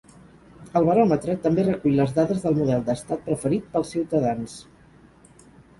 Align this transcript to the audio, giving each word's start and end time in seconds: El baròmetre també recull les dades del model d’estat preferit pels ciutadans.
El 0.79 0.87
baròmetre 0.87 1.35
també 1.43 1.65
recull 1.67 1.95
les 2.01 2.15
dades 2.17 2.41
del 2.47 2.59
model 2.63 2.83
d’estat 2.89 3.25
preferit 3.29 3.73
pels 3.77 3.95
ciutadans. 3.97 4.59